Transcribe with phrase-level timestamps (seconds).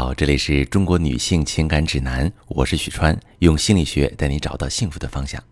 [0.00, 5.42] 好，这里是中国女性情感指南，我是许川，用心理学带你找到幸福的方向。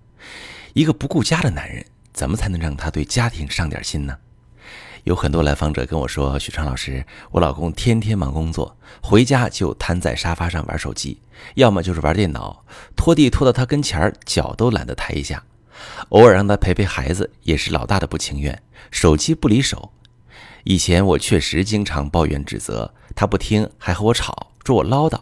[0.73, 4.17] 一个不顾家的男人，怎么才能让他对家庭上点心呢？
[5.03, 11.21] 有很多来访者跟我说：“许川老师，我老公天天忙工作，回家就瘫在沙发上玩手机，
[11.57, 15.43] 要么就是玩电脑，拖地拖到他跟前儿，脚都懒得抬一下。
[16.11, 19.91] 偶尔让他陪陪孩子，也是老大的不情愿，手机不离手。
[20.69, 25.19] 以前我确实经常抱怨指责。”他不听，还和我吵，说我唠叨。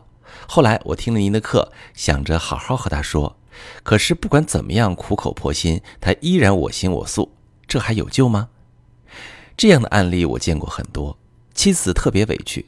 [0.48, 3.36] 后来我听了您的课，想着好好和他说，
[3.82, 7.36] 可是不管怎么样苦口婆心，他依然我行我素，
[7.68, 8.49] 这还有救吗？
[9.57, 11.16] 这样的案例我见过很多，
[11.52, 12.66] 妻子特别委屈，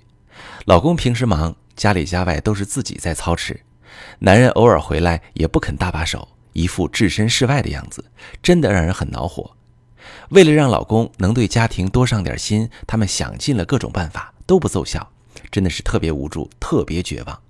[0.66, 3.62] 老公平时忙，家里家外都是自己在操持，
[4.20, 8.04] 男人偶尔回来也不肯搭把手，一副置身事外的样子，
[8.42, 9.55] 真的让人很恼火。
[10.30, 15.12] 为了让老公能对家庭多上点心，他们想尽了各种办法，都不奏效。
[15.50, 17.40] 真的是特别无助，特别绝望。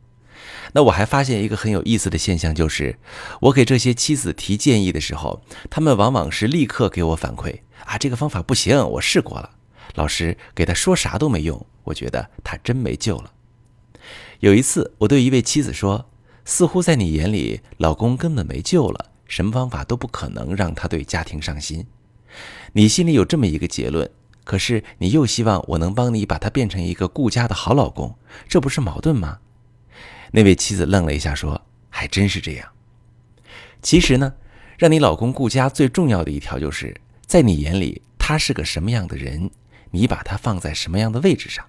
[0.73, 2.98] 那我还发现一个很有意思的现象，就是
[3.40, 5.40] 我给这些妻子提建议的时候，
[5.71, 9.51] 他们往往是立刻给我反馈啊，这个方法不行，我试过了。
[9.95, 13.32] 老师给他说啥都没用，我觉得他真没救了。
[14.41, 16.07] 有一次，我对一位妻子说
[16.45, 21.87] ：“似乎在你眼里，老公根本没救了，什么方法都不可能让他对家庭上心。
[22.73, 24.10] 你心里有这么一个结论。”
[24.46, 28.16] 可是你又希望我能帮你把他变成一个顾家的好老公，
[28.48, 29.38] 这不是矛盾吗？
[30.30, 32.68] 那位妻子愣了一下，说：“还真是这样。
[33.82, 34.34] 其实呢，
[34.79, 39.51] 让你老公顾家最重要的一条，就是在你眼里他是个什么样的人，
[39.90, 41.64] 你把他放在什么样的位置上。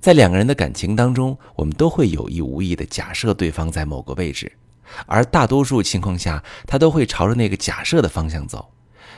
[0.00, 4.50] 在两个人的感情当中，我们都会有意无意的假设对方在某个位置，
[5.04, 8.72] 而大多数情况下，他都会朝着那个假设的方向走。”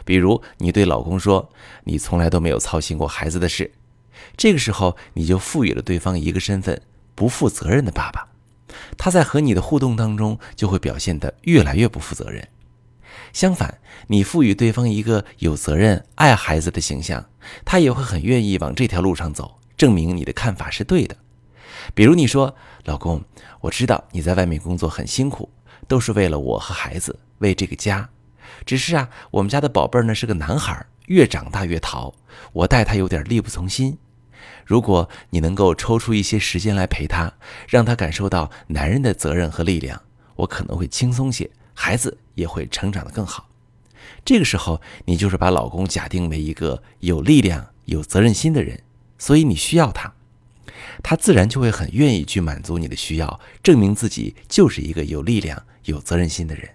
[0.08, 1.50] 比如你对老公说
[1.84, 3.70] ：“你从来都没有操心过孩子的事。”
[4.38, 6.80] 这个时候，你就赋予了对方一个身份——
[7.14, 8.26] 不负责任的爸爸。
[8.96, 12.48] 他在和你的互动当中，就会表现得越来越不负责任。
[13.34, 17.28] 相反，你赋予对方一个有责任、爱孩子的形象，
[17.66, 21.14] 他也会很愿意往这条路上走，证明你的看法是对的。
[21.94, 23.22] 比如你说：“老公，
[23.60, 25.50] 我知道你在外面工作很辛苦，
[25.86, 28.08] 都是为了我和孩子，为这个家。”
[28.64, 32.14] 只是啊，我们家的宝贝儿呢是个男孩，越长大越淘，
[32.52, 33.98] 我带他有点力不从心。
[34.64, 37.32] 如果你能够抽出一些时间来陪他，
[37.68, 40.02] 让他感受到男人的责任和力量，
[40.36, 43.48] 我可能会轻松些，孩子也会成长得更好。
[44.24, 48.82] 这个时候，你就是把老公假定为一个有力量、有责任心的人，
[49.18, 50.12] 所以你需要他，
[51.02, 56.68] 他自然就会很愿意去满足你的需要，证明自己就是一个有力量、有责任心的人。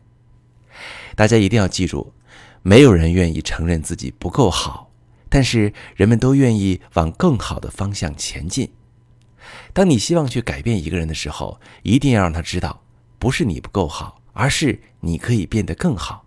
[1.16, 2.14] 大家一定要记住，
[2.62, 4.90] 没有人愿意承认自己不够好，
[5.30, 8.72] 但是人们都愿意往更好的方向前进。
[9.74, 12.84] 当你希望去改变一个人的时候，一定要让他知道，
[13.20, 16.26] 不是你不够好，而是你可以变得更好。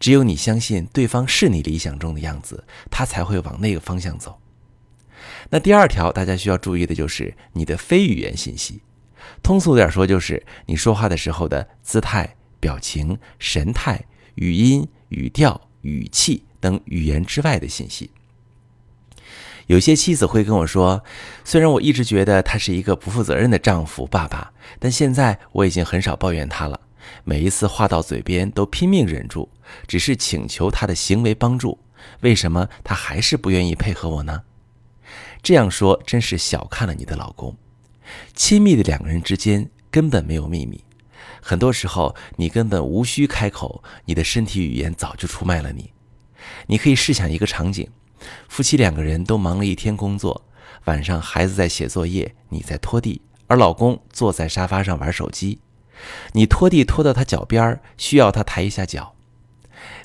[0.00, 4.38] 只有你相信对方是你理想中的样子，他才会往那个方向走。
[5.50, 8.82] 那第二条，大家需要注意的就是你的非语言信息。
[9.42, 12.36] 通俗点说，就是你说话的时候的姿态。
[12.62, 14.04] 表情、神态、
[14.36, 18.12] 语音、语调、语气等语言之外的信息。
[19.66, 21.02] 有些妻子会跟我说
[21.44, 26.80] ：“虽然我一直觉得他是一个不负责任的丈夫、爸爸，但现在我已经很少抱怨他了。
[27.24, 29.48] 每一次话到嘴边都拼命忍住，
[29.88, 31.78] 只是请求他的行为帮助。
[32.20, 34.42] 为什么他还是不愿意配合我呢？”
[35.42, 37.56] 这样说真是小看了你的老公。
[38.34, 40.84] 亲密的两个人之间根本没有秘密。
[41.44, 45.92] 很多时候，你根本无需开口，你的身体语言早就出卖了你。
[46.68, 47.90] 你可以试想一个场景：
[48.48, 50.44] 夫妻两个人都忙了一天工作，
[50.84, 55.58] 晚上孩子在写作业，你在拖地，而老公坐在沙发上玩手机。
[56.32, 59.14] 你拖地拖到他脚边，需要他抬一下脚。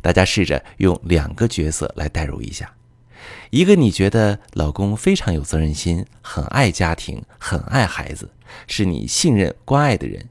[0.01, 2.73] 大家试着用两个角色来代入一下：
[3.51, 8.31] 一个你觉得老公非常有责任心，很爱家庭，很爱孩子，
[8.67, 10.27] 是你信任关爱的人。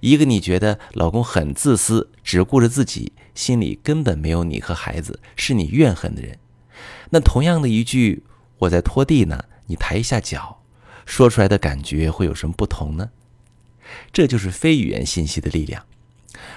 [0.00, 6.38] 一个你觉得老公很自私，只顾着自己，心里根本没有你和孩子，是你怨恨的人。
[7.10, 8.24] 那同样的一句
[8.58, 10.62] “我在拖地呢”，你抬一下脚，
[11.06, 13.10] 说出来的感觉会有什么不同呢？
[14.12, 15.84] 这就是非语言信息的力量。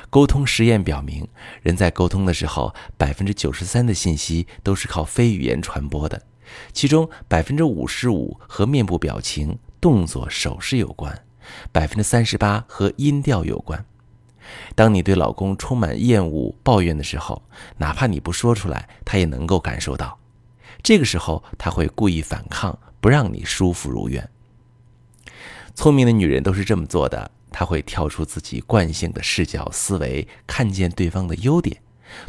[0.09, 1.27] 沟通实验表明，
[1.61, 6.23] 人在沟通的时候，百分之九十三的信息都是靠非语言传播的，
[6.73, 11.26] 其中百分之五十五和面部表情、动作、手势有关。
[11.71, 13.85] 百分之三十八和音调有关。
[14.75, 17.43] 当你对老公充满厌恶、抱怨的时候，
[17.77, 20.17] 哪怕你不说出来，他也能够感受到。
[20.81, 24.29] 这个时候，他会故意反抗，不让你舒服如愿。
[25.75, 31.81] 聪明的女人都是这么做的，她会跳出自己惯性的视角思维，看见对方的优点，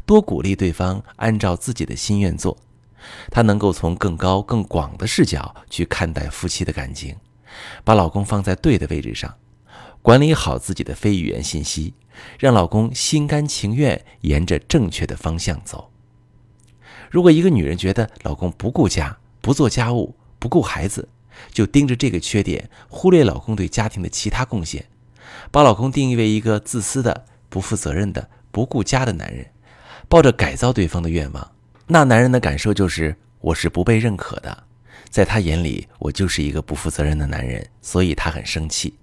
[0.05, 2.59] 多鼓励对方按照自己的心愿做。
[3.31, 7.17] 她能够从更高更广的视角去看待夫妻的感情，
[7.85, 9.37] 把老公放在对的位置上，
[10.03, 11.95] 管理好自己的非语言信息，
[12.39, 15.91] 让老公心甘情愿沿着正确的方向走。
[17.11, 21.09] 如果一个女人觉得老公不顾家、不做家务、不顾孩子，
[21.51, 24.85] 就盯着这个缺点，忽略老公对家庭的其他贡献，
[25.51, 29.47] 把老公定义为一个自私的、不负责任的、不顾家的男人，
[30.09, 31.53] 抱着改造对方的愿望，
[31.87, 34.65] 那男人的感受就是我是不被认可的，
[35.11, 38.95] 在他眼里我就是一个不负责任的男人，所以他很生气。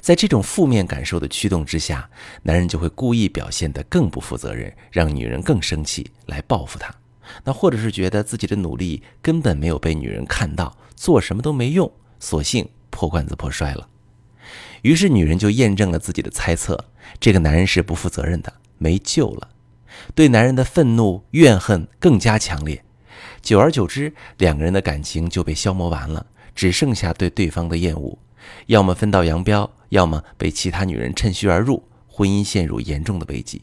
[0.00, 2.08] 在这种负面感受的驱动之下，
[2.42, 6.94] 男人就会故意表现得更不负责任，让女人更生气来报复他。
[7.42, 10.76] 那或者是觉得自己的努力根本没有被女人看到。
[10.94, 11.90] 做什么都没用，
[12.20, 13.88] 索性破罐子破摔了。
[14.82, 16.84] 于是女人就验证了自己的猜测：
[17.18, 19.48] 这个男人是不负责任的，没救了。
[20.14, 22.83] 对男人的愤怒、怨恨更加强烈。
[23.44, 26.24] 久而久之，两个人的感情就被消磨完了，
[26.54, 28.18] 只剩下对对方的厌恶。
[28.66, 33.60] 要么分道扬镳，要么被其他女人趁虚而入，婚姻陷入严重的危机。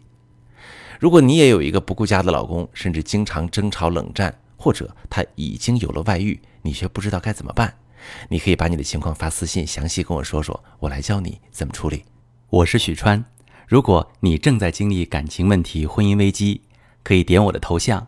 [1.00, 7.74] 如果你也有一个不顾家的老公，甚至经常争吵冷战，或者他已经有了外遇，你却不知道该怎么办，
[8.30, 12.04] 你可以把你的情况发私信，详细跟我说说，我来教你怎么处理。
[12.52, 13.26] 我是许川，
[13.68, 16.62] 如果你正在经历感情问题、婚姻危机，
[17.02, 18.08] 可以点我的头像，